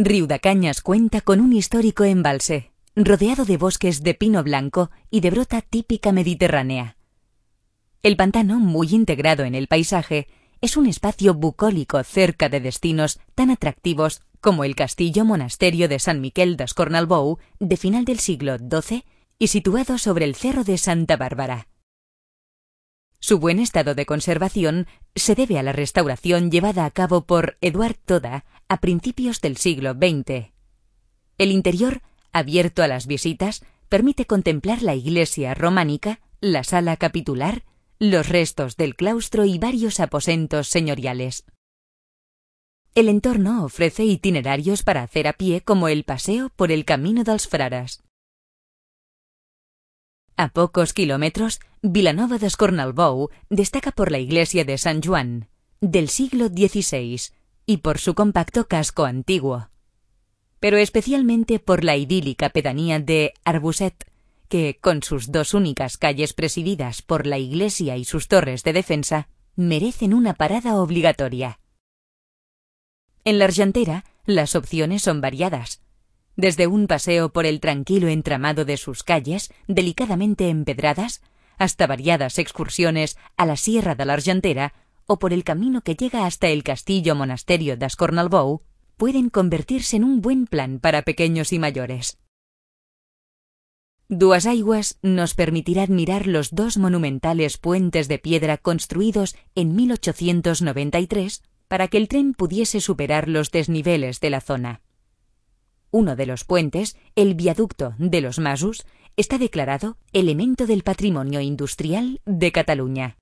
Riudacañas 0.00 0.80
cuenta 0.80 1.20
con 1.22 1.40
un 1.40 1.52
histórico 1.52 2.04
embalse, 2.04 2.70
rodeado 2.94 3.44
de 3.44 3.56
bosques 3.56 4.04
de 4.04 4.14
pino 4.14 4.44
blanco 4.44 4.92
y 5.10 5.22
de 5.22 5.30
brota 5.30 5.60
típica 5.60 6.12
mediterránea. 6.12 6.96
El 8.04 8.16
pantano, 8.16 8.60
muy 8.60 8.90
integrado 8.94 9.42
en 9.42 9.56
el 9.56 9.66
paisaje, 9.66 10.28
es 10.60 10.76
un 10.76 10.86
espacio 10.86 11.34
bucólico 11.34 12.00
cerca 12.04 12.48
de 12.48 12.60
destinos 12.60 13.18
tan 13.34 13.50
atractivos 13.50 14.22
como 14.40 14.62
el 14.62 14.76
castillo 14.76 15.24
monasterio 15.24 15.88
de 15.88 15.98
San 15.98 16.20
Miquel 16.20 16.56
d'Escornalbou 16.56 17.38
de 17.58 17.76
final 17.76 18.04
del 18.04 18.20
siglo 18.20 18.56
XII 18.56 19.02
y 19.36 19.48
situado 19.48 19.98
sobre 19.98 20.26
el 20.26 20.36
cerro 20.36 20.62
de 20.62 20.78
Santa 20.78 21.16
Bárbara. 21.16 21.66
Su 23.18 23.40
buen 23.40 23.58
estado 23.58 23.96
de 23.96 24.06
conservación 24.06 24.86
se 25.16 25.34
debe 25.34 25.58
a 25.58 25.64
la 25.64 25.72
restauración 25.72 26.52
llevada 26.52 26.84
a 26.84 26.92
cabo 26.92 27.26
por 27.26 27.58
Eduard 27.60 27.96
Toda 28.06 28.44
a 28.68 28.80
principios 28.80 29.40
del 29.40 29.56
siglo 29.56 29.92
XX. 29.92 30.52
El 31.38 31.52
interior, 31.52 32.02
abierto 32.32 32.82
a 32.82 32.88
las 32.88 33.06
visitas, 33.06 33.64
permite 33.88 34.26
contemplar 34.26 34.82
la 34.82 34.94
iglesia 34.94 35.54
románica, 35.54 36.20
la 36.40 36.64
sala 36.64 36.96
capitular, 36.96 37.64
los 37.98 38.28
restos 38.28 38.76
del 38.76 38.94
claustro 38.94 39.44
y 39.44 39.58
varios 39.58 40.00
aposentos 40.00 40.68
señoriales. 40.68 41.44
El 42.94 43.08
entorno 43.08 43.64
ofrece 43.64 44.04
itinerarios 44.04 44.82
para 44.82 45.02
hacer 45.02 45.28
a 45.28 45.32
pie 45.32 45.62
como 45.62 45.88
el 45.88 46.04
paseo 46.04 46.50
por 46.50 46.70
el 46.70 46.84
Camino 46.84 47.24
dels 47.24 47.48
Fraras. 47.48 48.02
A 50.36 50.48
pocos 50.50 50.92
kilómetros, 50.92 51.60
Vilanova 51.82 52.38
d'Escornalbou 52.38 53.30
destaca 53.50 53.90
por 53.92 54.12
la 54.12 54.18
iglesia 54.18 54.64
de 54.64 54.78
San 54.78 55.02
Juan, 55.02 55.48
del 55.80 56.08
siglo 56.08 56.46
XVI, 56.46 57.37
y 57.68 57.76
por 57.76 57.98
su 57.98 58.14
compacto 58.14 58.66
casco 58.66 59.04
antiguo. 59.04 59.68
Pero 60.58 60.78
especialmente 60.78 61.58
por 61.58 61.84
la 61.84 61.98
idílica 61.98 62.48
pedanía 62.48 62.98
de 62.98 63.34
Arbuset, 63.44 64.10
que, 64.48 64.78
con 64.80 65.02
sus 65.02 65.30
dos 65.32 65.52
únicas 65.52 65.98
calles 65.98 66.32
presididas 66.32 67.02
por 67.02 67.26
la 67.26 67.36
iglesia 67.36 67.98
y 67.98 68.06
sus 68.06 68.26
torres 68.26 68.64
de 68.64 68.72
defensa, 68.72 69.28
merecen 69.54 70.14
una 70.14 70.32
parada 70.32 70.80
obligatoria. 70.80 71.60
En 73.24 73.38
la 73.38 73.44
Argentera, 73.44 74.06
las 74.24 74.56
opciones 74.56 75.02
son 75.02 75.20
variadas, 75.20 75.82
desde 76.36 76.66
un 76.66 76.86
paseo 76.86 77.34
por 77.34 77.44
el 77.44 77.60
tranquilo 77.60 78.08
entramado 78.08 78.64
de 78.64 78.78
sus 78.78 79.02
calles, 79.02 79.52
delicadamente 79.66 80.48
empedradas, 80.48 81.20
hasta 81.58 81.86
variadas 81.86 82.38
excursiones 82.38 83.18
a 83.36 83.44
la 83.44 83.56
Sierra 83.56 83.94
de 83.94 84.06
la 84.06 84.14
Argentera 84.14 84.72
o 85.08 85.18
por 85.18 85.32
el 85.32 85.42
camino 85.42 85.80
que 85.80 85.96
llega 85.96 86.26
hasta 86.26 86.48
el 86.48 86.62
castillo 86.62 87.14
monasterio 87.14 87.76
de 87.76 87.86
Ascornalbou, 87.86 88.62
pueden 88.98 89.30
convertirse 89.30 89.96
en 89.96 90.04
un 90.04 90.20
buen 90.20 90.46
plan 90.46 90.78
para 90.78 91.02
pequeños 91.02 91.52
y 91.52 91.58
mayores. 91.58 92.18
Duas 94.10 94.46
Aguas 94.46 94.98
nos 95.02 95.34
permitirá 95.34 95.82
admirar 95.82 96.26
los 96.26 96.54
dos 96.54 96.76
monumentales 96.76 97.56
puentes 97.56 98.06
de 98.08 98.18
piedra 98.18 98.58
construidos 98.58 99.34
en 99.54 99.74
1893 99.74 101.42
para 101.68 101.88
que 101.88 101.96
el 101.96 102.08
tren 102.08 102.34
pudiese 102.34 102.80
superar 102.80 103.28
los 103.28 103.50
desniveles 103.50 104.20
de 104.20 104.30
la 104.30 104.40
zona. 104.40 104.82
Uno 105.90 106.16
de 106.16 106.26
los 106.26 106.44
puentes, 106.44 106.96
el 107.16 107.34
viaducto 107.34 107.94
de 107.98 108.20
los 108.20 108.38
Masus, 108.38 108.84
está 109.16 109.38
declarado 109.38 109.96
elemento 110.12 110.66
del 110.66 110.82
patrimonio 110.82 111.40
industrial 111.40 112.20
de 112.26 112.52
Cataluña. 112.52 113.16